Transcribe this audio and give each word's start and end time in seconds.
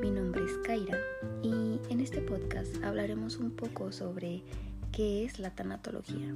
mi 0.00 0.10
nombre 0.10 0.42
es 0.44 0.58
Kaira 0.66 0.98
y 1.40 1.78
en 1.88 2.00
este 2.00 2.20
podcast 2.20 2.82
hablaremos 2.82 3.36
un 3.36 3.52
poco 3.52 3.92
sobre 3.92 4.42
qué 4.90 5.24
es 5.24 5.38
la 5.38 5.54
tanatología, 5.54 6.34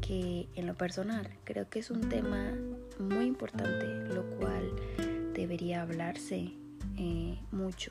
que 0.00 0.46
en 0.54 0.68
lo 0.68 0.74
personal 0.74 1.28
creo 1.42 1.68
que 1.68 1.80
es 1.80 1.90
un 1.90 2.08
tema 2.08 2.52
muy 3.00 3.24
importante, 3.24 4.14
lo 4.14 4.22
cual 4.38 4.70
debería 5.34 5.82
hablarse 5.82 6.52
eh, 6.98 7.36
mucho. 7.50 7.90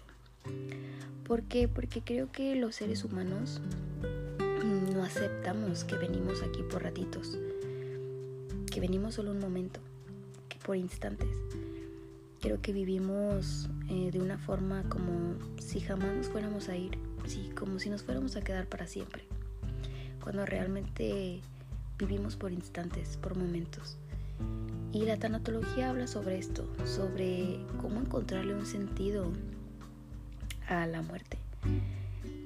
¿Por 1.27 1.43
qué? 1.43 1.67
Porque 1.67 2.01
creo 2.01 2.31
que 2.31 2.55
los 2.55 2.75
seres 2.75 3.03
humanos 3.03 3.61
no 4.93 5.03
aceptamos 5.03 5.83
que 5.83 5.97
venimos 5.97 6.41
aquí 6.43 6.63
por 6.63 6.83
ratitos, 6.83 7.37
que 8.71 8.79
venimos 8.79 9.15
solo 9.15 9.31
un 9.31 9.39
momento, 9.39 9.81
que 10.47 10.59
por 10.59 10.77
instantes. 10.77 11.27
Creo 12.41 12.59
que 12.59 12.73
vivimos 12.73 13.69
eh, 13.91 14.09
de 14.09 14.19
una 14.19 14.37
forma 14.37 14.83
como 14.83 15.35
si 15.59 15.81
jamás 15.81 16.15
nos 16.15 16.29
fuéramos 16.29 16.69
a 16.69 16.77
ir, 16.77 16.97
sí, 17.25 17.51
como 17.53 17.77
si 17.77 17.89
nos 17.89 18.03
fuéramos 18.03 18.37
a 18.37 18.41
quedar 18.41 18.65
para 18.67 18.87
siempre, 18.87 19.25
cuando 20.23 20.45
realmente 20.45 21.41
vivimos 21.97 22.37
por 22.37 22.53
instantes, 22.53 23.17
por 23.17 23.35
momentos. 23.35 23.97
Y 24.93 25.03
la 25.03 25.17
tanatología 25.17 25.89
habla 25.89 26.07
sobre 26.07 26.37
esto, 26.37 26.69
sobre 26.85 27.59
cómo 27.81 27.99
encontrarle 27.99 28.55
un 28.55 28.65
sentido 28.65 29.33
a 30.69 30.87
la 30.87 31.01
muerte. 31.01 31.37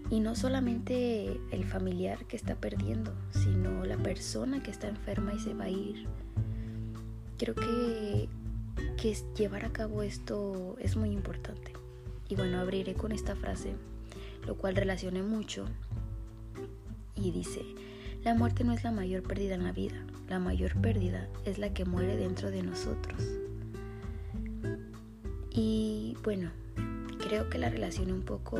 Y 0.10 0.22
no 0.22 0.34
solamente 0.34 1.40
el 1.52 1.64
familiar 1.64 2.26
que 2.26 2.38
está 2.38 2.56
perdiendo, 2.56 3.14
sino 3.30 3.86
la 3.86 3.98
persona 3.98 4.64
que 4.64 4.72
está 4.72 4.88
enferma 4.88 5.36
y 5.36 5.40
se 5.40 5.54
va 5.54 5.66
a 5.66 5.70
ir. 5.70 6.08
Creo 7.38 7.54
que 7.54 8.30
que 8.98 9.16
llevar 9.38 9.66
a 9.66 9.74
cabo 9.74 10.02
esto 10.04 10.76
es 10.80 10.96
muy 10.96 11.10
importante. 11.12 11.74
Y 12.28 12.36
bueno, 12.36 12.60
abriré 12.60 12.94
con 12.94 13.12
esta 13.12 13.36
frase, 13.36 13.76
lo 14.46 14.56
cual 14.56 14.76
relacione 14.76 15.22
mucho. 15.22 15.66
Y 17.16 17.32
dice, 17.32 17.62
la 18.24 18.34
muerte 18.34 18.64
no 18.64 18.74
es 18.74 18.84
la 18.84 18.92
mayor 18.92 19.24
pérdida 19.24 19.56
en 19.56 19.64
la 19.64 19.72
vida, 19.72 20.04
la 20.28 20.40
mayor 20.40 20.76
pérdida 20.82 21.30
es 21.46 21.60
la 21.60 21.74
que 21.74 21.86
muere 21.86 22.18
dentro 22.18 22.52
de 22.52 22.64
nosotros. 22.64 23.24
Y 25.52 26.18
bueno, 26.24 26.50
creo 27.20 27.50
que 27.50 27.58
la 27.58 27.70
relacione 27.70 28.12
un 28.12 28.24
poco 28.24 28.58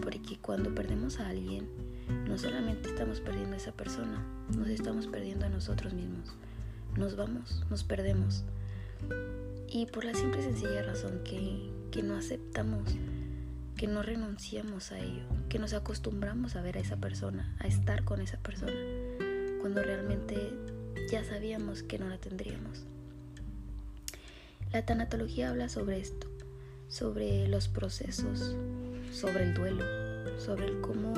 porque 0.00 0.38
cuando 0.40 0.74
perdemos 0.74 1.20
a 1.20 1.28
alguien, 1.28 1.68
no 2.26 2.38
solamente 2.38 2.88
estamos 2.88 3.20
perdiendo 3.20 3.54
a 3.54 3.58
esa 3.58 3.72
persona, 3.72 4.24
nos 4.56 4.68
estamos 4.68 5.06
perdiendo 5.06 5.46
a 5.46 5.50
nosotros 5.50 5.92
mismos. 5.92 6.34
Nos 6.96 7.16
vamos, 7.16 7.64
nos 7.68 7.84
perdemos. 7.84 8.44
Y 9.68 9.86
por 9.86 10.04
la 10.04 10.14
simple 10.14 10.40
y 10.40 10.44
sencilla 10.44 10.82
razón 10.82 11.20
que, 11.24 11.70
que 11.90 12.02
no 12.02 12.16
aceptamos, 12.16 12.88
que 13.76 13.86
no 13.86 14.02
renunciamos 14.02 14.92
a 14.92 14.98
ello, 14.98 15.24
que 15.48 15.58
nos 15.58 15.72
acostumbramos 15.72 16.56
a 16.56 16.62
ver 16.62 16.78
a 16.78 16.80
esa 16.80 16.96
persona, 16.96 17.54
a 17.60 17.66
estar 17.66 18.04
con 18.04 18.20
esa 18.20 18.38
persona, 18.38 18.72
cuando 19.60 19.82
realmente 19.82 20.52
ya 21.10 21.24
sabíamos 21.24 21.82
que 21.82 21.98
no 21.98 22.08
la 22.08 22.18
tendríamos. 22.18 22.84
La 24.72 24.84
tanatología 24.84 25.50
habla 25.50 25.68
sobre 25.68 25.98
esto, 25.98 26.28
sobre 26.88 27.48
los 27.48 27.68
procesos, 27.68 28.56
sobre 29.12 29.44
el 29.44 29.54
duelo, 29.54 29.84
sobre 30.38 30.66
el 30.66 30.80
cómo 30.80 31.14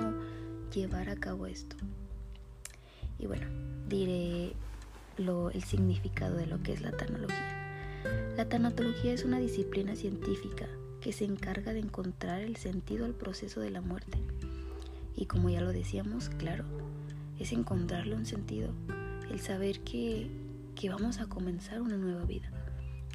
llevar 0.72 1.08
a 1.08 1.16
cabo 1.16 1.46
esto. 1.46 1.76
Y 3.18 3.26
bueno, 3.26 3.46
diré 3.88 4.52
lo, 5.18 5.50
el 5.50 5.64
significado 5.64 6.36
de 6.36 6.46
lo 6.46 6.62
que 6.62 6.72
es 6.72 6.80
la 6.80 6.92
tanatología. 6.92 7.69
La 8.40 8.48
tanatología 8.48 9.12
es 9.12 9.26
una 9.26 9.38
disciplina 9.38 9.94
científica 9.96 10.66
que 11.02 11.12
se 11.12 11.26
encarga 11.26 11.74
de 11.74 11.80
encontrar 11.80 12.40
el 12.40 12.56
sentido 12.56 13.04
al 13.04 13.12
proceso 13.12 13.60
de 13.60 13.68
la 13.68 13.82
muerte. 13.82 14.16
Y 15.14 15.26
como 15.26 15.50
ya 15.50 15.60
lo 15.60 15.74
decíamos, 15.74 16.30
claro, 16.30 16.64
es 17.38 17.52
encontrarle 17.52 18.16
un 18.16 18.24
sentido, 18.24 18.70
el 19.30 19.40
saber 19.40 19.80
que, 19.80 20.30
que 20.74 20.88
vamos 20.88 21.20
a 21.20 21.26
comenzar 21.26 21.82
una 21.82 21.98
nueva 21.98 22.24
vida, 22.24 22.50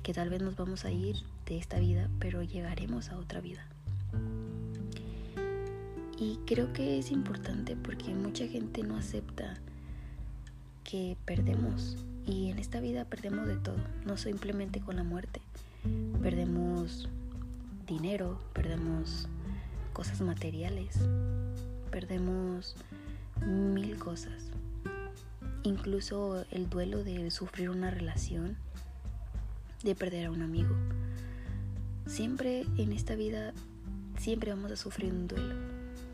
que 0.03 0.13
tal 0.13 0.29
vez 0.29 0.43
nos 0.43 0.57
vamos 0.57 0.85
a 0.85 0.91
ir 0.91 1.15
de 1.47 1.57
esta 1.57 1.79
vida, 1.79 2.07
pero 2.19 2.43
llegaremos 2.43 3.09
a 3.09 3.17
otra 3.17 3.41
vida. 3.41 3.65
Y 6.19 6.37
creo 6.45 6.71
que 6.71 6.99
es 6.99 7.09
importante 7.09 7.75
porque 7.75 8.13
mucha 8.13 8.45
gente 8.45 8.83
no 8.83 8.95
acepta 8.95 9.55
que 10.83 11.17
perdemos 11.25 11.97
y 12.25 12.49
en 12.49 12.59
esta 12.59 12.79
vida 12.79 13.05
perdemos 13.05 13.47
de 13.47 13.55
todo, 13.55 13.77
no 14.05 14.17
simplemente 14.17 14.79
con 14.81 14.95
la 14.95 15.03
muerte. 15.03 15.41
Perdemos 16.21 17.07
dinero, 17.85 18.39
perdemos 18.53 19.27
cosas 19.93 20.21
materiales, 20.21 20.99
perdemos 21.91 22.75
mil 23.45 23.97
cosas. 23.97 24.49
Incluso 25.63 26.45
el 26.51 26.69
duelo 26.69 27.03
de 27.03 27.29
sufrir 27.31 27.69
una 27.69 27.91
relación, 27.91 28.55
de 29.83 29.95
perder 29.95 30.27
a 30.27 30.31
un 30.31 30.41
amigo. 30.41 30.75
Siempre 32.07 32.65
en 32.77 32.91
esta 32.91 33.15
vida, 33.15 33.53
siempre 34.17 34.51
vamos 34.51 34.71
a 34.71 34.75
sufrir 34.75 35.13
un 35.13 35.27
duelo. 35.27 35.55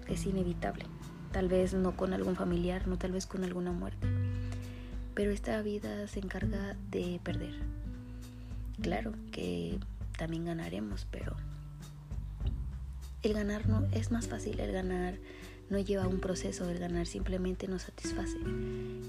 Es 0.07 0.25
inevitable. 0.25 0.85
Tal 1.31 1.47
vez 1.47 1.73
no 1.73 1.95
con 1.95 2.13
algún 2.13 2.35
familiar, 2.35 2.88
no 2.88 2.97
tal 2.97 3.13
vez 3.13 3.25
con 3.25 3.45
alguna 3.45 3.72
muerte 3.72 4.07
pero 5.21 5.33
esta 5.33 5.61
vida 5.61 6.07
se 6.07 6.17
encarga 6.17 6.75
de 6.89 7.19
perder. 7.23 7.53
Claro 8.81 9.13
que 9.31 9.77
también 10.17 10.45
ganaremos, 10.45 11.05
pero 11.11 11.35
el 13.21 13.33
ganar 13.33 13.69
no 13.69 13.87
es 13.91 14.09
más 14.09 14.27
fácil, 14.27 14.59
el 14.59 14.71
ganar 14.71 15.19
no 15.69 15.77
lleva 15.77 16.07
un 16.07 16.19
proceso, 16.19 16.67
el 16.67 16.79
ganar 16.79 17.05
simplemente 17.05 17.67
nos 17.67 17.83
satisface 17.83 18.35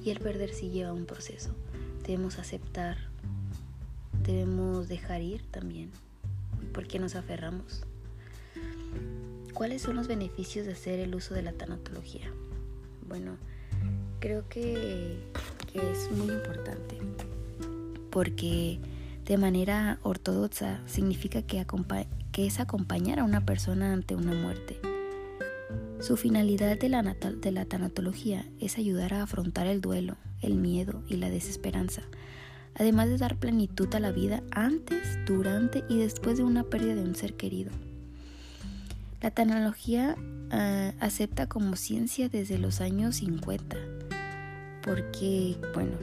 y 0.05 0.11
el 0.11 0.19
perder 0.19 0.53
sí 0.53 0.69
lleva 0.69 0.93
un 0.93 1.07
proceso. 1.07 1.55
Debemos 2.03 2.39
aceptar, 2.39 2.99
debemos 4.23 4.89
dejar 4.89 5.23
ir 5.23 5.51
también, 5.51 5.91
porque 6.75 6.99
nos 6.99 7.15
aferramos. 7.15 7.85
¿Cuáles 9.55 9.81
son 9.81 9.97
los 9.97 10.09
beneficios 10.09 10.67
de 10.67 10.73
hacer 10.73 10.99
el 10.99 11.15
uso 11.15 11.33
de 11.33 11.41
la 11.41 11.55
tanatología? 11.55 12.31
Bueno, 13.09 13.39
creo 14.21 14.47
que 14.51 15.19
es 15.75 16.11
muy 16.11 16.33
importante 16.33 16.93
porque 18.13 18.79
de 19.25 19.39
manera 19.39 19.99
ortodoxa 20.03 20.81
significa 20.87 21.43
que, 21.43 21.65
es 22.37 22.61
acompañar 22.61 23.19
a 23.19 23.25
una 23.25 23.45
persona 23.45 23.93
ante 23.93 24.15
una 24.15 24.35
muerte. 24.35 24.79
Su 26.01 26.17
finalidad 26.17 26.77
de 26.77 26.89
la, 26.89 27.03
de 27.03 27.53
la 27.53 27.65
tanatología 27.65 28.47
es 28.61 28.77
ayudar 28.77 29.15
a 29.15 29.23
afrontar 29.23 29.67
el 29.67 29.81
duelo, 29.81 30.17
el 30.43 30.55
miedo 30.55 31.03
y 31.09 31.17
la 31.17 31.31
desesperanza, 31.31 32.03
además 32.75 33.09
de 33.09 33.17
dar 33.17 33.37
plenitud 33.37 33.93
a 33.95 34.01
la 34.01 34.13
vida 34.13 34.43
antes, 34.51 35.19
durante 35.25 35.85
y 35.89 35.99
después 35.99 36.37
de 36.37 36.45
una 36.45 36.65
pérdida 36.65 36.95
de 36.95 37.03
un 37.03 37.15
ser 37.15 37.35
querido. 37.35 37.71
La 39.23 39.31
tanatología 39.31 40.17
ah, 40.51 40.93
acepta 41.01 41.47
como 41.47 41.77
ciencia 41.77 42.29
desde 42.29 42.59
los 42.59 42.81
años 42.81 43.17
50 43.17 44.02
porque, 44.83 45.57
bueno, 45.75 45.97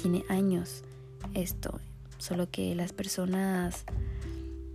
tiene 0.00 0.24
años 0.28 0.82
esto, 1.34 1.80
solo 2.18 2.50
que 2.50 2.74
las 2.74 2.92
personas 2.92 3.84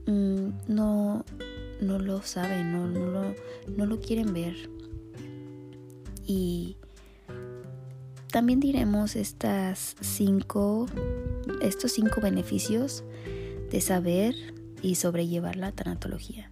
mm, 0.06 0.50
no, 0.68 1.26
no 1.82 2.00
lo 2.00 2.22
saben, 2.22 2.72
no, 2.72 2.88
no, 2.88 3.06
lo, 3.08 3.36
no 3.76 3.86
lo 3.86 4.00
quieren 4.00 4.34
ver. 4.34 4.70
Y 6.26 6.78
también 8.32 8.60
diremos 8.60 9.16
estas 9.16 9.96
cinco, 10.02 10.88
estos 11.62 11.94
cinco 11.94 12.20
beneficios 12.22 13.04
de 13.72 13.82
saber 13.82 14.36
y 14.82 14.96
sobrellevar 14.96 15.56
la 15.56 15.72
tanatología. 15.72 16.50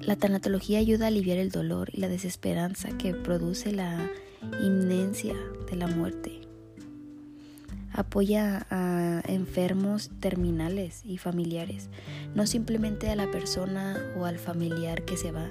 La 0.00 0.16
tanatología 0.16 0.78
ayuda 0.78 1.06
a 1.06 1.08
aliviar 1.08 1.38
el 1.38 1.50
dolor 1.50 1.90
y 1.92 2.00
la 2.00 2.08
desesperanza 2.08 2.96
que 2.96 3.12
produce 3.14 3.72
la 3.72 4.10
inmencia 4.62 5.34
de 5.70 5.76
la 5.76 5.86
muerte. 5.86 6.40
Apoya 7.92 8.66
a 8.70 9.20
enfermos 9.26 10.10
terminales 10.20 11.02
y 11.04 11.18
familiares, 11.18 11.88
no 12.34 12.46
simplemente 12.46 13.10
a 13.10 13.16
la 13.16 13.30
persona 13.30 13.98
o 14.16 14.24
al 14.24 14.38
familiar 14.38 15.04
que 15.04 15.16
se 15.16 15.32
va, 15.32 15.48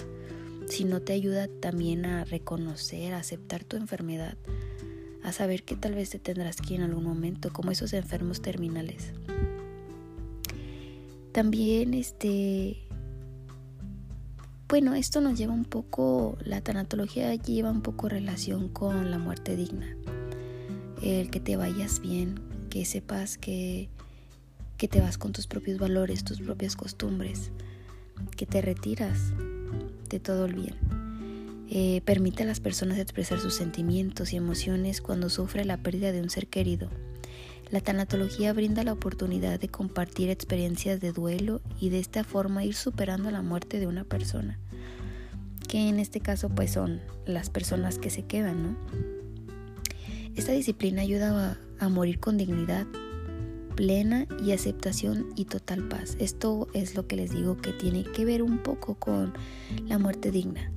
sino 0.68 1.02
te 1.02 1.14
ayuda 1.14 1.48
también 1.60 2.06
a 2.06 2.24
reconocer, 2.24 3.14
a 3.14 3.20
aceptar 3.20 3.64
tu 3.64 3.76
enfermedad, 3.76 4.38
a 5.24 5.34
saber 5.34 5.64
que 5.64 5.76
tal 5.76 5.96
vez 5.96 6.12
te 6.12 6.20
tendrás 6.20 6.58
que 6.58 6.76
en 6.76 6.84
algún 6.84 7.04
momento, 7.04 7.52
como 7.52 7.72
esos 7.72 7.94
enfermos 7.94 8.42
terminales. 8.42 9.12
También 11.32 11.94
este 11.94 12.78
bueno, 14.70 14.94
esto 14.94 15.20
nos 15.20 15.38
lleva 15.38 15.52
un 15.52 15.66
poco, 15.66 16.38
la 16.46 16.62
tanatología 16.62 17.34
lleva 17.34 17.72
un 17.72 17.82
poco 17.82 18.08
relación 18.08 18.70
con 18.70 19.10
la 19.10 19.18
muerte 19.18 19.56
digna. 19.56 19.98
El 21.02 21.32
que 21.32 21.40
te 21.40 21.58
vayas 21.58 22.00
bien, 22.02 22.40
que 22.70 22.86
sepas 22.86 23.40
que, 23.40 23.90
que 24.78 24.88
te 24.88 25.02
vas 25.02 25.18
con 25.18 25.32
tus 25.32 25.48
propios 25.48 25.80
valores, 25.80 26.24
tus 26.24 26.40
propias 26.40 26.76
costumbres, 26.76 27.52
que 28.38 28.46
te 28.46 28.62
retiras 28.62 29.34
de 30.08 30.20
todo 30.20 30.46
el 30.46 30.54
bien. 30.54 30.76
Eh, 31.72 32.02
permite 32.06 32.44
a 32.44 32.46
las 32.46 32.60
personas 32.60 33.00
expresar 33.00 33.40
sus 33.40 33.56
sentimientos 33.56 34.34
y 34.34 34.38
emociones 34.38 35.02
cuando 35.02 35.30
sufre 35.30 35.66
la 35.66 35.78
pérdida 35.78 36.12
de 36.12 36.22
un 36.22 36.30
ser 36.30 36.48
querido. 36.48 36.90
La 37.72 37.82
tanatología 37.82 38.52
brinda 38.54 38.84
la 38.84 38.94
oportunidad 38.94 39.60
de 39.60 39.70
compartir 39.70 40.30
experiencias 40.30 41.00
de 41.00 41.12
duelo 41.12 41.62
y 41.80 41.90
de 41.90 42.00
esta 42.00 42.24
forma 42.24 42.64
ir 42.64 42.74
superando 42.74 43.30
la 43.30 43.44
muerte 43.44 43.80
de 43.80 43.86
una 43.86 44.04
persona, 44.04 44.58
que 45.68 45.88
en 45.88 46.00
este 46.00 46.20
caso 46.20 46.50
pues 46.50 46.72
son 46.72 47.00
las 47.26 47.50
personas 47.50 48.00
que 48.00 48.10
se 48.10 48.24
quedan, 48.24 48.64
¿no? 48.64 48.78
Esta 50.36 50.52
disciplina 50.54 51.02
ayuda 51.02 51.58
a, 51.80 51.90
morir 51.90 52.20
con 52.20 52.38
dignidad 52.38 52.88
plena 53.76 54.26
y 54.44 54.52
aceptación 54.52 55.28
y 55.36 55.46
total 55.46 55.88
paz. 55.88 56.16
Esto 56.20 56.68
es 56.74 56.96
lo 56.96 57.08
que 57.08 57.16
les 57.16 57.32
digo 57.32 57.58
que 57.58 57.72
tiene 57.72 58.04
que 58.04 58.26
ver 58.26 58.42
un 58.42 58.60
poco 58.60 58.96
con 58.96 59.34
la 59.86 59.98
muerte 59.98 60.32
digna 60.32 60.72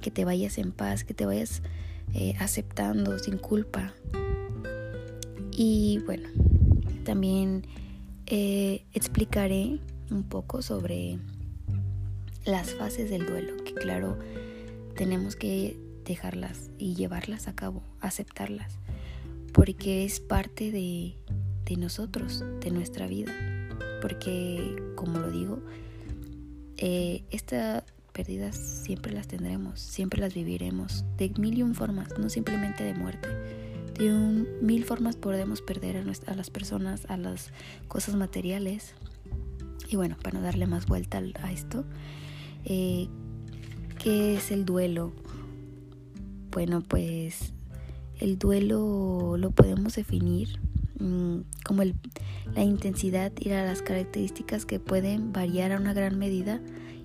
que 0.00 0.10
te 0.10 0.24
vayas 0.24 0.58
en 0.58 0.72
paz, 0.72 1.04
que 1.04 1.14
te 1.14 1.26
vayas 1.26 1.62
eh, 2.14 2.34
aceptando 2.38 3.18
sin 3.18 3.38
culpa. 3.38 3.92
Y 5.60 5.98
bueno, 6.06 6.28
también 7.02 7.66
eh, 8.26 8.84
explicaré 8.92 9.80
un 10.08 10.22
poco 10.22 10.62
sobre 10.62 11.18
las 12.44 12.74
fases 12.74 13.10
del 13.10 13.26
duelo, 13.26 13.56
que 13.64 13.74
claro, 13.74 14.16
tenemos 14.94 15.34
que 15.34 15.76
dejarlas 16.04 16.70
y 16.78 16.94
llevarlas 16.94 17.48
a 17.48 17.56
cabo, 17.56 17.82
aceptarlas, 18.00 18.78
porque 19.52 20.04
es 20.04 20.20
parte 20.20 20.70
de, 20.70 21.16
de 21.64 21.76
nosotros, 21.76 22.44
de 22.60 22.70
nuestra 22.70 23.08
vida. 23.08 23.32
Porque, 24.00 24.76
como 24.94 25.18
lo 25.18 25.28
digo, 25.32 25.60
eh, 26.76 27.24
esta 27.32 27.84
pérdidas 28.12 28.56
siempre 28.56 29.12
las 29.12 29.26
tendremos, 29.26 29.80
siempre 29.80 30.20
las 30.20 30.34
viviremos, 30.34 31.04
de 31.16 31.30
mil 31.36 31.58
y 31.58 31.64
un 31.64 31.74
formas, 31.74 32.16
no 32.16 32.28
simplemente 32.28 32.84
de 32.84 32.94
muerte. 32.94 33.28
De 33.98 34.12
un, 34.12 34.46
mil 34.62 34.84
formas 34.84 35.16
podemos 35.16 35.60
perder 35.60 35.96
a, 35.96 36.34
las 36.34 36.50
personas, 36.50 37.04
a 37.08 37.16
las 37.16 37.52
cosas 37.88 38.14
materiales. 38.14 38.94
Y 39.88 39.96
bueno, 39.96 40.16
para 40.22 40.38
no 40.38 40.44
darle 40.44 40.66
más 40.66 40.86
vuelta 40.86 41.20
a 41.42 41.52
esto, 41.52 41.84
eh, 42.64 43.08
¿qué 43.98 44.36
es 44.36 44.50
el 44.50 44.64
duelo? 44.64 45.12
Bueno, 46.50 46.82
pues 46.82 47.52
el 48.20 48.38
duelo 48.38 49.36
lo 49.38 49.50
podemos 49.50 49.94
definir 49.96 50.60
mm, 51.00 51.38
como 51.64 51.82
el, 51.82 51.94
la 52.54 52.62
intensidad 52.62 53.32
y 53.38 53.48
las 53.48 53.82
características 53.82 54.66
que 54.66 54.80
pueden 54.80 55.32
variar 55.32 55.72
a 55.72 55.78
una 55.78 55.92
gran 55.92 56.18
medida 56.18 56.60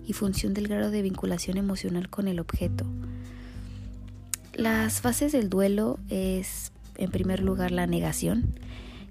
y 0.06 0.14
función 0.14 0.54
del 0.54 0.68
grado 0.68 0.92
de 0.92 1.02
vinculación 1.02 1.58
emocional 1.58 2.10
con 2.10 2.28
el 2.28 2.40
objeto. 2.40 2.86
Las 4.54 5.02
fases 5.02 5.32
del 5.32 5.50
duelo 5.50 6.00
es, 6.10 6.73
en 7.04 7.12
primer 7.12 7.42
lugar, 7.42 7.72
la 7.72 7.88
negación, 7.88 8.56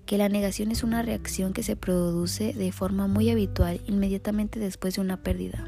que 0.07 0.19
la 0.19 0.29
negación 0.29 0.71
es 0.71 0.83
una 0.83 1.03
reacción 1.03 1.53
que 1.53 1.63
se 1.63 1.77
produce 1.77 2.53
de 2.53 2.73
forma 2.73 3.07
muy 3.07 3.31
habitual 3.31 3.81
inmediatamente 3.87 4.59
después 4.59 4.97
de 4.97 5.01
una 5.01 5.19
pérdida. 5.19 5.65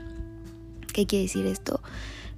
¿Qué 0.93 1.07
quiere 1.07 1.25
decir 1.25 1.47
esto? 1.47 1.83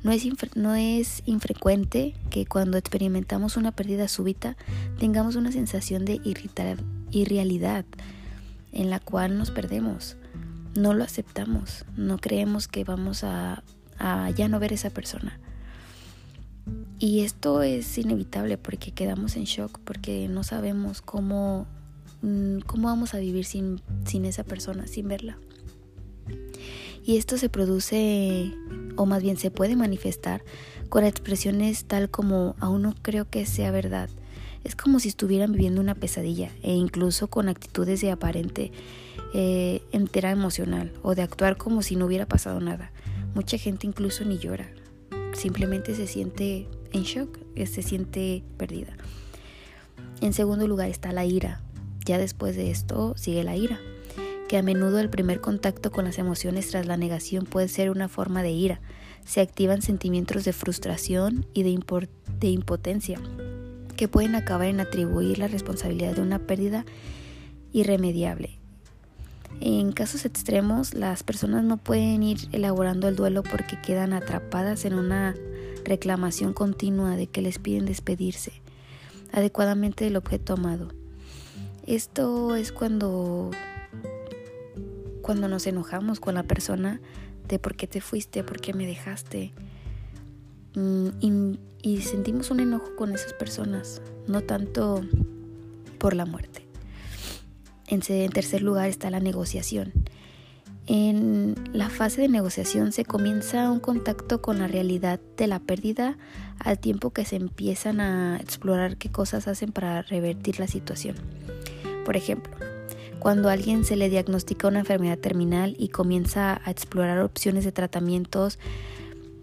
No 0.02 0.12
es, 0.12 0.26
no 0.54 0.74
es 0.74 1.22
infrecuente 1.26 2.14
que 2.30 2.46
cuando 2.46 2.78
experimentamos 2.78 3.56
una 3.56 3.72
pérdida 3.72 4.08
súbita 4.08 4.56
tengamos 4.98 5.36
una 5.36 5.52
sensación 5.52 6.04
de 6.04 6.20
irrealidad 7.10 7.84
en 8.72 8.90
la 8.90 9.00
cual 9.00 9.38
nos 9.38 9.50
perdemos 9.50 10.16
no 10.76 10.94
lo 10.94 11.04
aceptamos, 11.04 11.84
no 11.96 12.18
creemos 12.18 12.68
que 12.68 12.84
vamos 12.84 13.24
a, 13.24 13.62
ya 14.36 14.48
no 14.48 14.60
ver 14.60 14.72
esa 14.72 14.90
persona. 14.90 15.38
Y 16.98 17.20
esto 17.20 17.62
es 17.62 17.98
inevitable 17.98 18.58
porque 18.58 18.92
quedamos 18.92 19.36
en 19.36 19.44
shock, 19.44 19.78
porque 19.84 20.28
no 20.28 20.42
sabemos 20.42 21.02
cómo, 21.02 21.66
mm, 22.22 22.60
cómo 22.60 22.88
vamos 22.88 23.14
a 23.14 23.18
vivir 23.18 23.44
sin, 23.44 23.82
sin 24.06 24.24
esa 24.24 24.44
persona, 24.44 24.86
sin 24.86 25.08
verla. 25.08 25.38
Y 27.04 27.18
esto 27.18 27.38
se 27.38 27.48
produce, 27.48 28.52
o 28.96 29.06
más 29.06 29.22
bien 29.22 29.36
se 29.36 29.50
puede 29.50 29.76
manifestar, 29.76 30.42
con 30.88 31.04
expresiones 31.04 31.84
tal 31.84 32.10
como 32.10 32.56
aún 32.58 32.82
no 32.82 32.94
creo 33.00 33.28
que 33.28 33.46
sea 33.46 33.70
verdad. 33.70 34.08
Es 34.64 34.74
como 34.74 34.98
si 34.98 35.08
estuvieran 35.08 35.52
viviendo 35.52 35.80
una 35.80 35.94
pesadilla 35.94 36.50
e 36.62 36.72
incluso 36.72 37.28
con 37.28 37.48
actitudes 37.48 38.00
de 38.00 38.10
aparente 38.10 38.72
eh, 39.34 39.82
entera 39.92 40.32
emocional 40.32 40.92
o 41.02 41.14
de 41.14 41.22
actuar 41.22 41.56
como 41.56 41.82
si 41.82 41.94
no 41.94 42.06
hubiera 42.06 42.26
pasado 42.26 42.58
nada. 42.60 42.90
Mucha 43.34 43.58
gente 43.58 43.86
incluso 43.86 44.24
ni 44.24 44.38
llora, 44.38 44.68
simplemente 45.36 45.94
se 45.94 46.06
siente 46.06 46.68
en 46.92 47.02
shock, 47.02 47.38
eh, 47.54 47.66
se 47.66 47.82
siente 47.82 48.42
perdida. 48.56 48.96
En 50.20 50.32
segundo 50.32 50.66
lugar 50.66 50.88
está 50.88 51.12
la 51.12 51.24
ira. 51.24 51.62
Ya 52.04 52.18
después 52.18 52.56
de 52.56 52.70
esto 52.70 53.14
sigue 53.16 53.44
la 53.44 53.56
ira, 53.56 53.80
que 54.48 54.56
a 54.56 54.62
menudo 54.62 55.00
el 55.00 55.10
primer 55.10 55.40
contacto 55.40 55.90
con 55.90 56.04
las 56.04 56.18
emociones 56.18 56.68
tras 56.70 56.86
la 56.86 56.96
negación 56.96 57.44
puede 57.44 57.68
ser 57.68 57.90
una 57.90 58.08
forma 58.08 58.42
de 58.42 58.50
ira. 58.50 58.80
Se 59.24 59.40
activan 59.40 59.82
sentimientos 59.82 60.44
de 60.44 60.52
frustración 60.52 61.46
y 61.52 61.64
de, 61.64 61.78
de 62.38 62.48
impotencia, 62.48 63.20
que 63.96 64.08
pueden 64.08 64.36
acabar 64.36 64.68
en 64.68 64.80
atribuir 64.80 65.38
la 65.38 65.48
responsabilidad 65.48 66.14
de 66.14 66.22
una 66.22 66.38
pérdida 66.38 66.84
irremediable 67.72 68.55
en 69.60 69.92
casos 69.92 70.24
extremos, 70.24 70.94
las 70.94 71.22
personas 71.22 71.64
no 71.64 71.76
pueden 71.78 72.22
ir 72.22 72.48
elaborando 72.52 73.08
el 73.08 73.16
duelo 73.16 73.42
porque 73.42 73.80
quedan 73.80 74.12
atrapadas 74.12 74.84
en 74.84 74.94
una 74.94 75.34
reclamación 75.84 76.52
continua 76.52 77.16
de 77.16 77.26
que 77.26 77.42
les 77.42 77.58
piden 77.58 77.86
despedirse 77.86 78.52
adecuadamente 79.32 80.04
del 80.04 80.16
objeto 80.16 80.54
amado. 80.54 80.88
Esto 81.86 82.56
es 82.56 82.72
cuando 82.72 83.50
cuando 85.22 85.48
nos 85.48 85.66
enojamos 85.66 86.20
con 86.20 86.34
la 86.34 86.44
persona 86.44 87.00
de 87.48 87.58
por 87.58 87.74
qué 87.74 87.88
te 87.88 88.00
fuiste, 88.00 88.44
por 88.44 88.60
qué 88.60 88.72
me 88.74 88.86
dejaste. 88.86 89.52
Mm, 90.74 91.08
y, 91.20 91.58
y 91.82 92.02
sentimos 92.02 92.50
un 92.50 92.60
enojo 92.60 92.94
con 92.96 93.12
esas 93.12 93.32
personas, 93.32 94.00
no 94.28 94.42
tanto 94.42 95.00
por 95.98 96.14
la 96.14 96.26
muerte. 96.26 96.65
En 97.88 98.00
tercer 98.00 98.62
lugar 98.62 98.88
está 98.88 99.10
la 99.10 99.20
negociación. 99.20 99.92
En 100.88 101.54
la 101.72 101.88
fase 101.88 102.20
de 102.20 102.28
negociación 102.28 102.92
se 102.92 103.04
comienza 103.04 103.70
un 103.70 103.80
contacto 103.80 104.40
con 104.40 104.58
la 104.58 104.68
realidad 104.68 105.20
de 105.36 105.46
la 105.46 105.58
pérdida 105.58 106.16
al 106.58 106.78
tiempo 106.78 107.10
que 107.10 107.24
se 107.24 107.36
empiezan 107.36 108.00
a 108.00 108.38
explorar 108.40 108.96
qué 108.96 109.10
cosas 109.10 109.48
hacen 109.48 109.72
para 109.72 110.02
revertir 110.02 110.60
la 110.60 110.68
situación. 110.68 111.16
Por 112.04 112.16
ejemplo, 112.16 112.54
cuando 113.18 113.48
a 113.48 113.52
alguien 113.52 113.84
se 113.84 113.96
le 113.96 114.08
diagnostica 114.08 114.68
una 114.68 114.80
enfermedad 114.80 115.18
terminal 115.18 115.74
y 115.78 115.88
comienza 115.88 116.60
a 116.64 116.70
explorar 116.70 117.18
opciones 117.18 117.64
de 117.64 117.72
tratamientos 117.72 118.60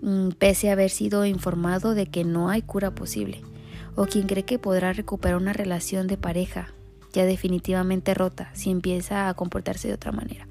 mm, 0.02 0.30
pese 0.40 0.70
a 0.70 0.74
haber 0.74 0.90
sido 0.90 1.26
informado 1.26 1.94
de 1.94 2.06
que 2.06 2.24
no 2.24 2.50
hay 2.50 2.62
cura 2.62 2.96
posible, 2.96 3.42
o 3.96 4.06
quien 4.06 4.28
cree 4.28 4.44
que 4.44 4.60
podrá 4.60 4.94
recuperar 4.94 5.38
una 5.38 5.52
relación 5.52 6.08
de 6.08 6.18
pareja 6.18 6.74
ya 7.13 7.25
definitivamente 7.25 8.13
rota 8.13 8.50
si 8.53 8.72
empieza 8.72 9.29
a 9.29 9.34
comportarse 9.36 9.88
de 9.88 9.93
otra 9.93 10.12
manera. 10.12 10.48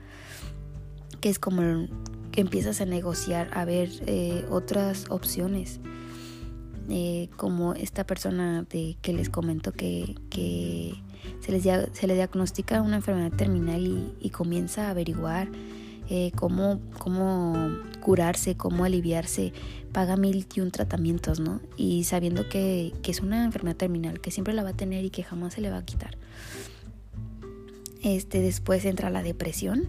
Que 1.21 1.29
es 1.29 1.39
como 1.39 1.89
que 2.31 2.41
empiezas 2.41 2.81
a 2.81 2.87
negociar, 2.87 3.51
a 3.53 3.65
ver 3.65 3.91
eh, 4.07 4.47
otras 4.51 5.07
opciones. 5.11 5.81
Eh, 6.89 7.29
como 7.37 7.75
esta 7.75 8.05
persona 8.05 8.65
de, 8.69 8.97
que 9.03 9.13
les 9.13 9.31
comento 9.31 9.73
que, 9.73 10.17
se, 11.41 11.53
les, 11.53 11.63
se 11.63 12.07
le 12.07 12.15
diagnostica 12.15 12.83
una 12.83 12.97
enfermedad 12.97 13.31
terminal 13.33 14.13
y, 14.21 14.31
comienza 14.31 14.89
a 14.89 14.91
averiguar 14.91 15.49
eh, 16.09 16.33
cómo, 16.37 16.81
cómo 16.99 17.71
curarse, 18.01 18.57
cómo 18.57 18.85
aliviarse, 18.85 19.53
paga 19.93 20.17
mil 20.17 20.47
y 20.55 20.61
un 20.61 20.71
tratamientos, 20.71 21.41
¿no? 21.41 21.61
Y 21.77 22.05
sabiendo 22.05 22.49
que, 22.49 22.93
que 23.03 23.11
es 23.11 23.21
una 23.21 23.45
enfermedad 23.45 23.77
terminal, 23.77 24.21
que 24.21 24.31
siempre 24.31 24.55
la 24.55 24.63
va 24.63 24.71
a 24.71 24.77
tener 24.77 25.05
y 25.05 25.11
que 25.11 25.23
jamás 25.23 25.55
se 25.55 25.61
le 25.61 25.71
va 25.71 25.79
a 25.79 25.85
quitar. 25.85 26.17
Este, 28.03 28.41
después 28.41 28.85
entra 28.85 29.11
la 29.11 29.23
depresión, 29.23 29.87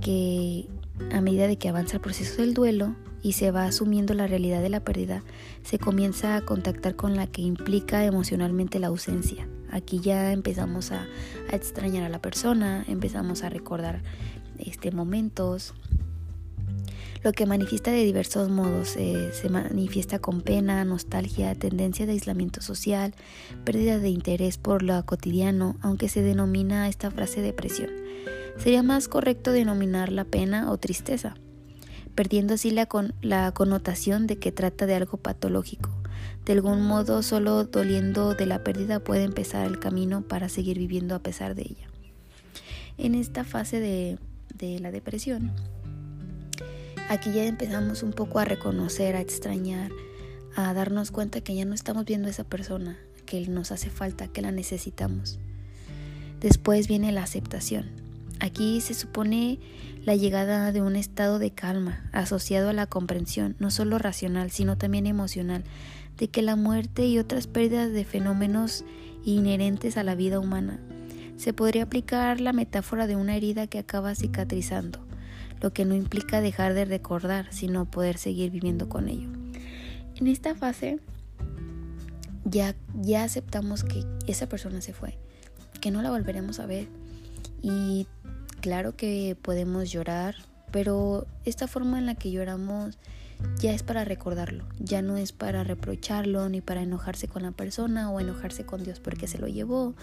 que 0.00 0.66
a 1.12 1.20
medida 1.20 1.46
de 1.46 1.56
que 1.56 1.68
avanza 1.68 1.96
el 1.96 2.00
proceso 2.00 2.42
del 2.42 2.54
duelo 2.54 2.94
y 3.22 3.32
se 3.32 3.50
va 3.50 3.64
asumiendo 3.64 4.14
la 4.14 4.26
realidad 4.26 4.60
de 4.62 4.68
la 4.68 4.80
pérdida, 4.80 5.22
se 5.62 5.78
comienza 5.78 6.36
a 6.36 6.42
contactar 6.42 6.96
con 6.96 7.16
la 7.16 7.26
que 7.26 7.42
implica 7.42 8.04
emocionalmente 8.04 8.78
la 8.78 8.88
ausencia. 8.88 9.48
Aquí 9.70 10.00
ya 10.00 10.32
empezamos 10.32 10.92
a, 10.92 11.06
extrañar 11.50 12.04
a 12.04 12.08
la 12.08 12.20
persona, 12.20 12.84
empezamos 12.88 13.42
a 13.42 13.48
recordar 13.48 14.02
este, 14.58 14.90
momentos, 14.90 15.74
lo 17.24 17.32
que 17.32 17.46
manifiesta 17.46 17.90
de 17.90 18.04
diversos 18.04 18.48
modos. 18.48 18.96
Eh, 18.96 19.30
se 19.32 19.48
manifiesta 19.48 20.18
con 20.18 20.40
pena, 20.40 20.84
nostalgia, 20.84 21.54
tendencia 21.54 22.06
de 22.06 22.12
aislamiento 22.12 22.60
social, 22.60 23.14
pérdida 23.64 23.98
de 23.98 24.08
interés 24.08 24.58
por 24.58 24.82
lo 24.82 25.04
cotidiano, 25.04 25.76
aunque 25.80 26.08
se 26.08 26.22
denomina 26.22 26.88
esta 26.88 27.10
frase 27.10 27.40
depresión. 27.40 27.90
Sería 28.58 28.82
más 28.82 29.08
correcto 29.08 29.52
denominar 29.52 30.10
la 30.10 30.24
pena 30.24 30.70
o 30.70 30.78
tristeza, 30.78 31.34
perdiendo 32.14 32.54
así 32.54 32.70
la, 32.70 32.88
la 33.22 33.52
connotación 33.52 34.26
de 34.26 34.38
que 34.38 34.52
trata 34.52 34.86
de 34.86 34.94
algo 34.94 35.16
patológico. 35.16 35.90
De 36.44 36.52
algún 36.52 36.82
modo, 36.82 37.22
solo 37.22 37.64
doliendo 37.64 38.34
de 38.34 38.46
la 38.46 38.64
pérdida 38.64 39.00
puede 39.00 39.24
empezar 39.24 39.66
el 39.66 39.78
camino 39.78 40.22
para 40.22 40.48
seguir 40.48 40.78
viviendo 40.78 41.14
a 41.14 41.18
pesar 41.18 41.54
de 41.54 41.62
ella. 41.62 41.88
En 42.96 43.14
esta 43.14 43.44
fase 43.44 43.80
de, 43.80 44.18
de 44.54 44.80
la 44.80 44.90
depresión, 44.90 45.52
aquí 47.08 47.32
ya 47.32 47.44
empezamos 47.44 48.02
un 48.02 48.12
poco 48.12 48.38
a 48.38 48.44
reconocer, 48.44 49.14
a 49.14 49.20
extrañar, 49.20 49.90
a 50.56 50.72
darnos 50.74 51.10
cuenta 51.10 51.40
que 51.40 51.54
ya 51.54 51.64
no 51.64 51.74
estamos 51.74 52.04
viendo 52.04 52.28
a 52.28 52.30
esa 52.30 52.44
persona, 52.44 52.98
que 53.26 53.46
nos 53.46 53.70
hace 53.70 53.90
falta, 53.90 54.28
que 54.28 54.42
la 54.42 54.50
necesitamos. 54.50 55.38
Después 56.40 56.88
viene 56.88 57.12
la 57.12 57.24
aceptación. 57.24 57.86
Aquí 58.40 58.80
se 58.80 58.94
supone 58.94 59.58
la 60.04 60.14
llegada 60.14 60.72
de 60.72 60.80
un 60.80 60.96
estado 60.96 61.38
de 61.38 61.50
calma 61.50 62.08
asociado 62.12 62.70
a 62.70 62.72
la 62.72 62.86
comprensión, 62.86 63.56
no 63.58 63.70
solo 63.70 63.98
racional, 63.98 64.50
sino 64.50 64.78
también 64.78 65.06
emocional, 65.06 65.64
de 66.18 66.28
que 66.28 66.42
la 66.42 66.56
muerte 66.56 67.06
y 67.06 67.18
otras 67.18 67.46
pérdidas 67.46 67.92
de 67.92 68.04
fenómenos 68.04 68.84
inherentes 69.24 69.96
a 69.96 70.02
la 70.02 70.14
vida 70.14 70.40
humana. 70.40 70.80
Se 71.36 71.52
podría 71.52 71.84
aplicar 71.84 72.40
la 72.40 72.52
metáfora 72.52 73.06
de 73.06 73.16
una 73.16 73.36
herida 73.36 73.68
que 73.68 73.78
acaba 73.78 74.14
cicatrizando, 74.14 74.98
lo 75.60 75.72
que 75.72 75.84
no 75.84 75.94
implica 75.94 76.40
dejar 76.40 76.74
de 76.74 76.84
recordar, 76.84 77.46
sino 77.52 77.88
poder 77.88 78.18
seguir 78.18 78.50
viviendo 78.50 78.88
con 78.88 79.08
ello. 79.08 79.28
En 80.16 80.26
esta 80.26 80.56
fase 80.56 80.98
ya, 82.44 82.74
ya 83.00 83.22
aceptamos 83.22 83.84
que 83.84 84.04
esa 84.26 84.48
persona 84.48 84.80
se 84.80 84.92
fue, 84.92 85.16
que 85.80 85.92
no 85.92 86.02
la 86.02 86.10
volveremos 86.10 86.58
a 86.58 86.66
ver. 86.66 86.88
Y 87.62 88.08
claro 88.60 88.96
que 88.96 89.36
podemos 89.40 89.92
llorar, 89.92 90.34
pero 90.72 91.26
esta 91.44 91.68
forma 91.68 91.98
en 91.98 92.06
la 92.06 92.16
que 92.16 92.32
lloramos 92.32 92.98
ya 93.60 93.72
es 93.72 93.82
para 93.82 94.04
recordarlo, 94.04 94.64
ya 94.78 95.02
no 95.02 95.16
es 95.16 95.32
para 95.32 95.64
reprocharlo 95.64 96.48
ni 96.48 96.60
para 96.60 96.82
enojarse 96.82 97.28
con 97.28 97.42
la 97.42 97.52
persona 97.52 98.10
o 98.10 98.20
enojarse 98.20 98.64
con 98.64 98.84
Dios 98.84 99.00
porque 99.00 99.26
se 99.26 99.38
lo 99.38 99.48
llevó 99.48 99.94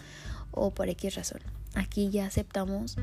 o 0.51 0.71
por 0.71 0.89
X 0.89 1.15
razón. 1.15 1.41
Aquí 1.73 2.09
ya 2.09 2.25
aceptamos 2.25 2.95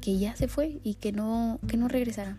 que 0.00 0.18
ya 0.18 0.36
se 0.36 0.48
fue 0.48 0.80
y 0.82 0.94
que 0.94 1.12
no, 1.12 1.60
que 1.68 1.76
no 1.76 1.88
regresará. 1.88 2.36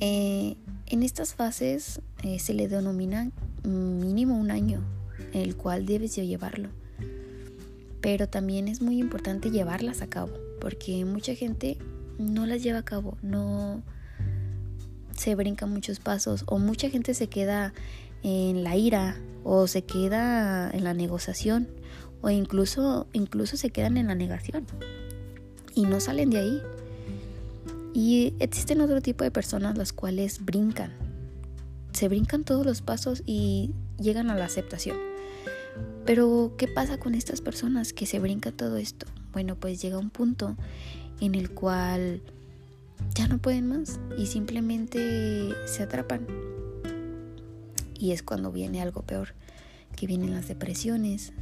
Eh, 0.00 0.56
en 0.86 1.02
estas 1.02 1.34
fases 1.34 2.00
eh, 2.22 2.38
se 2.38 2.54
le 2.54 2.68
denomina 2.68 3.30
mínimo 3.64 4.36
un 4.36 4.50
año, 4.50 4.82
el 5.32 5.56
cual 5.56 5.86
debes 5.86 6.16
llevarlo. 6.16 6.70
Pero 8.00 8.28
también 8.28 8.68
es 8.68 8.80
muy 8.80 8.98
importante 8.98 9.50
llevarlas 9.50 10.02
a 10.02 10.06
cabo, 10.06 10.32
porque 10.60 11.04
mucha 11.04 11.34
gente 11.34 11.78
no 12.18 12.46
las 12.46 12.62
lleva 12.62 12.78
a 12.78 12.84
cabo, 12.84 13.16
no 13.22 13.82
se 15.18 15.34
brinca 15.34 15.66
muchos 15.66 16.00
pasos, 16.00 16.44
o 16.46 16.58
mucha 16.58 16.88
gente 16.88 17.12
se 17.12 17.28
queda 17.28 17.74
en 18.22 18.64
la 18.64 18.76
ira, 18.76 19.16
o 19.44 19.66
se 19.66 19.82
queda 19.82 20.70
en 20.70 20.84
la 20.84 20.94
negociación, 20.94 21.68
o 22.20 22.30
incluso, 22.30 23.06
incluso 23.12 23.56
se 23.56 23.70
quedan 23.70 23.96
en 23.96 24.08
la 24.08 24.14
negación 24.14 24.66
y 25.74 25.82
no 25.82 26.00
salen 26.00 26.30
de 26.30 26.38
ahí. 26.38 26.62
Y 27.94 28.34
existen 28.38 28.80
otro 28.80 29.00
tipo 29.00 29.24
de 29.24 29.30
personas 29.30 29.76
las 29.76 29.92
cuales 29.92 30.44
brincan. 30.44 30.92
Se 31.92 32.08
brincan 32.08 32.44
todos 32.44 32.64
los 32.64 32.82
pasos 32.82 33.22
y 33.26 33.72
llegan 33.98 34.30
a 34.30 34.36
la 34.36 34.44
aceptación. 34.44 34.96
Pero, 36.04 36.54
¿qué 36.56 36.68
pasa 36.68 36.98
con 36.98 37.14
estas 37.14 37.40
personas 37.40 37.92
que 37.92 38.06
se 38.06 38.18
brincan 38.18 38.56
todo 38.56 38.76
esto? 38.76 39.06
Bueno, 39.32 39.56
pues 39.56 39.80
llega 39.80 39.98
un 39.98 40.10
punto 40.10 40.56
en 41.20 41.34
el 41.34 41.50
cual 41.50 42.22
ya 43.14 43.28
no 43.28 43.38
pueden 43.38 43.66
más 43.66 44.00
y 44.16 44.26
simplemente 44.26 45.54
se 45.66 45.82
atrapan. 45.82 46.26
Y 47.98 48.12
es 48.12 48.22
cuando 48.22 48.52
viene 48.52 48.80
algo 48.80 49.02
peor, 49.02 49.34
que 49.96 50.06
vienen 50.06 50.32
las 50.32 50.48
depresiones. 50.48 51.32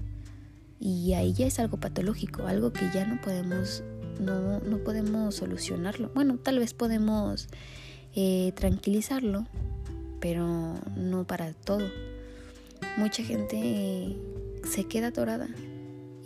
Y 0.81 1.13
ahí 1.15 1.33
ya 1.33 1.47
es 1.47 1.59
algo 1.59 1.79
patológico, 1.79 2.47
algo 2.47 2.73
que 2.73 2.91
ya 2.93 3.07
no 3.07 3.21
podemos 3.21 3.83
no, 4.21 4.61
no 4.61 4.79
podemos 4.79 5.35
solucionarlo. 5.35 6.11
Bueno, 6.15 6.39
tal 6.39 6.59
vez 6.59 6.75
podemos 6.75 7.49
eh, 8.15 8.53
tranquilizarlo, 8.55 9.47
pero 10.21 10.75
no 10.97 11.27
para 11.27 11.53
todo. 11.53 11.87
Mucha 12.97 13.23
gente 13.23 14.17
se 14.65 14.85
queda 14.85 15.09
atorada 15.09 15.49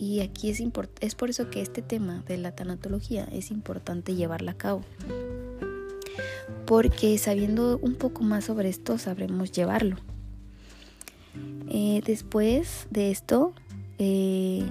y 0.00 0.20
aquí 0.20 0.48
es, 0.48 0.62
es 1.00 1.14
por 1.14 1.28
eso 1.28 1.50
que 1.50 1.60
este 1.60 1.82
tema 1.82 2.24
de 2.26 2.38
la 2.38 2.52
tanatología 2.52 3.28
es 3.30 3.50
importante 3.50 4.14
llevarla 4.14 4.52
a 4.52 4.56
cabo. 4.56 4.80
Porque 6.64 7.18
sabiendo 7.18 7.78
un 7.82 7.96
poco 7.96 8.22
más 8.22 8.46
sobre 8.46 8.70
esto 8.70 8.96
sabremos 8.96 9.52
llevarlo. 9.52 9.96
Eh, 11.68 12.00
después 12.06 12.86
de 12.90 13.10
esto, 13.10 13.52
eh, 13.98 14.64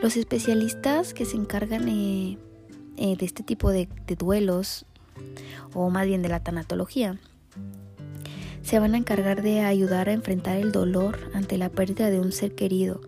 los 0.00 0.16
especialistas 0.16 1.14
que 1.14 1.24
se 1.24 1.36
encargan 1.36 1.88
eh, 1.88 2.38
de 2.96 3.24
este 3.24 3.42
tipo 3.42 3.72
de, 3.72 3.88
duelos, 4.16 4.86
o 5.74 5.90
más 5.90 6.06
bien 6.06 6.22
de 6.22 6.28
la 6.28 6.38
tanatología, 6.40 7.18
se 8.62 8.78
van 8.78 8.94
a 8.94 8.98
encargar 8.98 9.42
de 9.42 9.62
ayudar 9.62 10.08
a 10.08 10.12
enfrentar 10.12 10.58
el 10.58 10.70
dolor 10.70 11.18
ante 11.34 11.58
la 11.58 11.70
pérdida 11.70 12.08
de 12.08 12.20
un 12.20 12.30
ser 12.30 12.54
querido. 12.54 13.00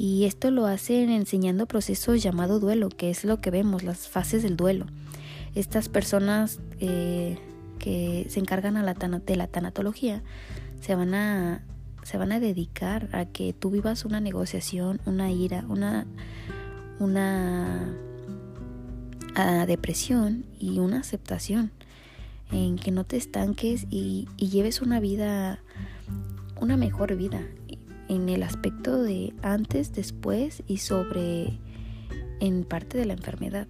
Y 0.00 0.26
esto 0.26 0.52
lo 0.52 0.66
hacen 0.66 1.10
enseñando 1.10 1.66
procesos 1.66 2.22
llamado 2.22 2.60
duelo, 2.60 2.88
que 2.88 3.10
es 3.10 3.24
lo 3.24 3.40
que 3.40 3.50
vemos, 3.50 3.82
las 3.82 4.06
fases 4.06 4.44
del 4.44 4.56
duelo. 4.56 4.86
Estas 5.56 5.88
personas 5.88 6.60
eh, 6.78 7.36
que 7.80 8.24
se 8.30 8.38
encargan 8.38 8.76
a 8.76 8.84
la 8.84 8.94
de 8.94 9.36
la 9.36 9.48
tanatología 9.48 10.22
se 10.80 10.94
van 10.94 11.14
a 11.14 11.64
se 12.04 12.16
van 12.16 12.30
a 12.30 12.38
dedicar 12.38 13.08
a 13.12 13.26
que 13.26 13.52
tú 13.52 13.70
vivas 13.70 14.04
una 14.04 14.20
negociación, 14.20 15.00
una 15.04 15.32
ira, 15.32 15.64
una, 15.68 16.06
una 17.00 17.96
depresión 19.66 20.46
y 20.58 20.78
una 20.78 21.00
aceptación, 21.00 21.70
en 22.50 22.76
que 22.76 22.92
no 22.92 23.04
te 23.04 23.18
estanques 23.18 23.86
y 23.90 24.26
lleves 24.38 24.80
una 24.80 25.00
vida, 25.00 25.58
una 26.58 26.78
mejor 26.78 27.14
vida, 27.14 27.42
en 28.08 28.28
el 28.28 28.42
aspecto 28.42 29.02
de 29.02 29.34
antes, 29.42 29.92
después 29.92 30.62
y 30.66 30.78
sobre 30.78 31.58
en 32.40 32.64
parte 32.64 32.98
de 32.98 33.06
la 33.06 33.14
enfermedad. 33.14 33.68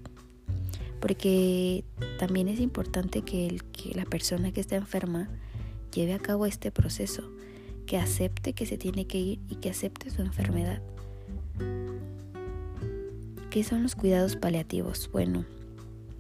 Porque 1.01 1.85
también 2.19 2.49
es 2.49 2.61
importante 2.61 3.23
que, 3.23 3.47
el, 3.47 3.65
que 3.65 3.95
la 3.95 4.05
persona 4.05 4.53
que 4.53 4.61
está 4.61 4.77
enferma 4.77 5.29
lleve 5.93 6.15
a 6.15 6.19
cabo 6.19 6.47
este 6.47 6.71
proceso 6.71 7.31
que 7.87 7.97
acepte 7.97 8.53
que 8.53 8.67
se 8.67 8.77
tiene 8.77 9.07
que 9.07 9.19
ir 9.19 9.41
y 9.49 9.57
que 9.57 9.71
acepte 9.71 10.11
su 10.11 10.21
enfermedad. 10.21 10.83
¿Qué 13.51 13.65
son 13.65 13.83
los 13.83 13.97
cuidados 13.97 14.37
paliativos? 14.37 15.09
Bueno, 15.11 15.47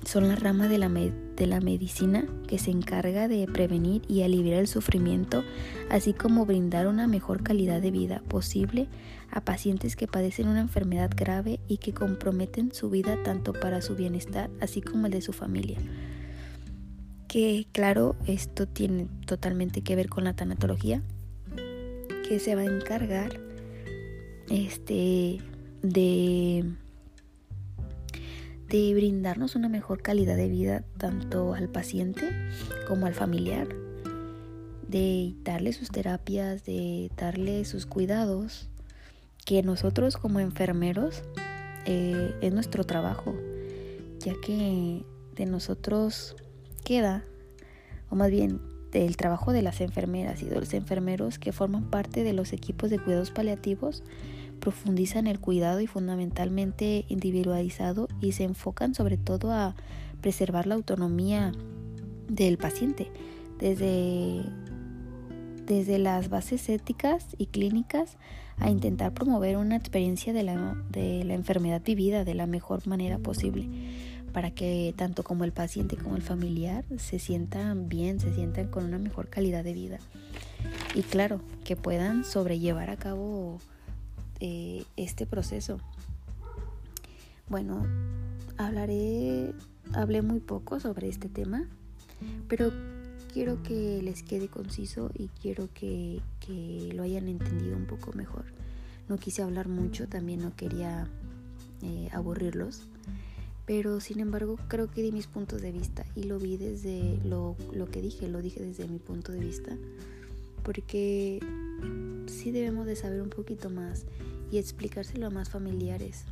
son 0.05 0.29
la 0.29 0.37
rama 0.37 0.69
de 0.69 0.79
la, 0.79 0.89
de 0.89 1.47
la 1.47 1.61
medicina 1.61 2.25
que 2.47 2.59
se 2.59 2.71
encarga 2.71 3.29
de 3.29 3.47
prevenir 3.47 4.03
y 4.09 4.23
aliviar 4.23 4.61
el 4.61 4.69
sufrimiento, 4.69 5.45
así 5.91 6.13
como 6.13 6.47
brindar 6.47 6.87
una 6.87 7.07
mejor 7.07 7.43
calidad 7.43 7.81
de 7.81 7.91
vida 7.91 8.23
posible 8.29 8.89
a 9.31 9.43
pacientes 9.43 9.97
que 9.97 10.07
padecen 10.07 10.49
una 10.49 10.61
enfermedad 10.61 11.11
grave 11.15 11.61
y 11.69 11.79
que 11.79 11.93
comprometen 11.93 12.73
su 12.73 12.91
vida 12.91 13.23
tanto 13.23 13.53
para 13.53 13.83
su 13.83 13.95
bienestar 13.95 14.51
así 14.61 14.81
como 14.81 15.07
el 15.07 15.13
de 15.13 15.21
su 15.21 15.33
familia. 15.33 15.79
Que 17.27 17.67
claro, 17.73 18.17
esto 18.27 18.67
tiene 18.67 19.07
totalmente 19.27 19.83
que 19.83 19.97
ver 19.97 20.09
con 20.09 20.25
la 20.25 20.35
tanatología, 20.35 21.03
que 22.27 22.39
se 22.39 22.55
va 22.55 22.63
a 22.63 22.65
encargar 22.65 23.39
este 24.49 25.39
de 25.83 26.65
de 28.69 28.93
brindarnos 28.95 29.57
una 29.57 29.69
mejor 29.69 30.03
calidad 30.03 30.37
de 30.37 30.49
vida 30.49 30.85
tanto 30.99 31.55
al 31.55 31.69
paciente 31.69 32.31
como 32.87 33.07
al 33.07 33.15
familiar, 33.15 33.69
de 34.87 35.35
darle 35.43 35.73
sus 35.73 35.91
terapias, 35.91 36.65
de 36.65 37.11
darle 37.17 37.65
sus 37.65 37.87
cuidados, 37.87 38.69
que 39.47 39.63
nosotros 39.63 40.17
como 40.19 40.41
enfermeros 40.41 41.23
eh, 41.87 42.35
es 42.43 42.53
nuestro 42.53 42.85
trabajo, 42.85 43.35
ya 44.21 44.35
que 44.45 45.05
de 45.35 45.47
nosotros 45.47 46.37
queda, 46.85 47.25
o 48.11 48.17
más 48.17 48.31
bien 48.31 48.61
del 48.91 49.17
trabajo 49.17 49.53
de 49.53 49.63
las 49.63 49.81
enfermeras 49.81 50.43
y 50.43 50.47
de 50.47 50.61
los 50.61 50.75
enfermeros 50.75 51.39
que 51.39 51.53
forman 51.53 51.91
parte 51.91 52.23
de 52.23 52.33
los 52.33 52.53
equipos 52.53 52.91
de 52.91 52.99
cuidados 52.99 53.31
paliativos 53.31 54.03
profundizan 54.61 55.27
el 55.27 55.41
cuidado 55.41 55.81
y 55.81 55.87
fundamentalmente 55.87 57.05
individualizado 57.09 58.09
y 58.21 58.33
se 58.33 58.45
enfocan 58.45 58.95
sobre 58.95 59.17
todo 59.17 59.53
a 59.53 59.75
preservar 60.21 60.67
la 60.67 60.75
autonomía 60.75 61.53
del 62.29 62.59
paciente 62.59 63.11
desde 63.59 64.43
desde 65.69 65.99
las 65.99 66.31
bases 66.31 66.69
éticas 66.71 67.27
y 67.37 67.47
clínicas 67.47 68.17
a 68.57 68.71
intentar 68.71 69.13
promover 69.13 69.59
una 69.59 69.77
experiencia 69.77 70.33
de 70.33 70.43
la, 70.43 70.83
de 70.89 71.25
la 71.25 71.35
enfermedad 71.35 71.83
vivida 71.85 72.25
de 72.25 72.35
la 72.35 72.47
mejor 72.47 72.87
manera 72.87 73.19
posible 73.19 73.69
para 74.33 74.51
que 74.51 74.95
tanto 74.97 75.23
como 75.25 75.45
el 75.45 75.53
paciente 75.53 75.97
como 75.97 76.17
el 76.17 76.23
familiar 76.23 76.85
se 76.97 77.19
sientan 77.19 77.89
bien, 77.89 78.19
se 78.19 78.35
sientan 78.35 78.69
con 78.69 78.85
una 78.85 78.99
mejor 78.99 79.29
calidad 79.29 79.65
de 79.65 79.73
vida. 79.73 79.99
Y 80.95 81.03
claro, 81.03 81.41
que 81.65 81.77
puedan 81.77 82.25
sobrellevar 82.25 82.91
a 82.91 82.97
cabo 82.97 83.59
eh, 84.41 84.85
este 84.97 85.27
proceso. 85.27 85.79
Bueno, 87.49 87.87
hablaré, 88.57 89.55
hablé 89.95 90.23
muy 90.23 90.41
poco 90.41 90.81
sobre 90.81 91.09
este 91.09 91.29
tema, 91.29 91.67
pero 92.47 92.71
quiero 93.33 93.63
que 93.63 94.03
les 94.03 94.23
quede 94.23 94.49
conciso 94.49 95.11
y 95.15 95.29
quiero 95.41 95.69
que, 95.73 96.21
lo 96.95 97.03
hayan 97.03 97.29
entendido 97.29 97.77
un 97.77 97.87
poco 97.87 98.13
mejor. 98.13 98.45
No 99.09 99.19
quise 99.19 99.43
hablar 99.43 99.69
mucho, 99.69 100.09
también 100.09 100.41
no 100.41 100.57
quería 100.57 101.07
eh, 101.83 102.09
aburrirlos, 102.13 102.83
pero 103.67 104.01
sin 104.01 104.21
embargo 104.21 104.59
creo 104.69 104.91
que 104.91 105.03
di 105.03 105.13
mis 105.13 105.27
puntos 105.27 105.61
de 105.61 105.73
vista 105.73 106.05
y 106.15 106.25
lo 106.25 106.39
vi 106.39 106.57
desde 106.57 107.19
lo, 107.25 107.55
lo 107.73 107.87
que 107.87 108.01
dije, 108.01 108.29
lo 108.29 108.41
dije 108.41 108.63
desde 108.63 108.89
mi 108.89 108.99
punto 108.99 109.33
de 109.33 109.41
vista, 109.41 109.77
porque 110.63 111.41
sí 112.27 112.51
debemos 112.51 112.87
de 112.87 112.97
saber 112.97 113.21
un 113.21 113.31
poquito 113.31 113.71
más 113.71 114.07
y 114.51 114.59
explicárselo 114.59 115.27
a 115.27 115.31
más 115.31 115.51
familiares, 115.51 116.25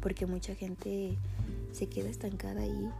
porque 0.00 0.26
mucha 0.26 0.54
gente 0.54 1.16
se 1.72 1.88
queda 1.88 2.08
estancada 2.08 2.62
ahí 2.62 2.90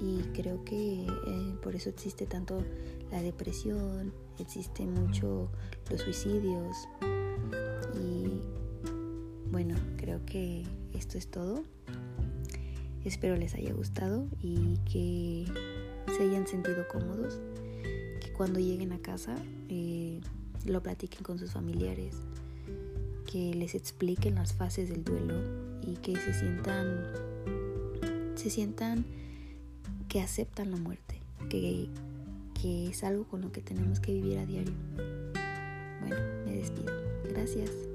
y 0.00 0.20
creo 0.34 0.64
que 0.64 1.06
eh, 1.06 1.54
por 1.62 1.74
eso 1.74 1.88
existe 1.88 2.26
tanto 2.26 2.62
la 3.10 3.22
depresión, 3.22 4.12
existe 4.38 4.86
mucho 4.86 5.48
los 5.90 6.00
suicidios 6.00 6.88
y 7.94 8.40
bueno, 9.50 9.74
creo 9.96 10.24
que 10.26 10.64
esto 10.92 11.18
es 11.18 11.28
todo. 11.28 11.62
Espero 13.04 13.36
les 13.36 13.54
haya 13.54 13.72
gustado 13.72 14.26
y 14.42 14.78
que 14.78 15.46
se 16.16 16.24
hayan 16.24 16.46
sentido 16.46 16.86
cómodos, 16.88 17.38
que 18.20 18.32
cuando 18.36 18.58
lleguen 18.58 18.92
a 18.92 18.98
casa 18.98 19.36
eh, 19.68 20.20
lo 20.64 20.82
platiquen 20.82 21.22
con 21.22 21.38
sus 21.38 21.52
familiares, 21.52 22.14
que 23.30 23.54
les 23.54 23.74
expliquen 23.74 24.36
las 24.36 24.54
fases 24.54 24.88
del 24.88 25.04
duelo 25.04 25.34
y 25.82 25.96
que 25.96 26.16
se 26.16 26.32
sientan 26.32 27.04
se 28.36 28.50
sientan 28.50 29.04
que 30.08 30.20
aceptan 30.20 30.70
la 30.70 30.76
muerte, 30.76 31.20
que, 31.48 31.88
que 32.60 32.88
es 32.88 33.02
algo 33.02 33.24
con 33.24 33.40
lo 33.40 33.50
que 33.50 33.62
tenemos 33.62 33.98
que 34.00 34.12
vivir 34.12 34.38
a 34.38 34.46
diario. 34.46 34.74
Bueno, 36.00 36.16
me 36.44 36.56
despido. 36.56 36.92
Gracias. 37.30 37.85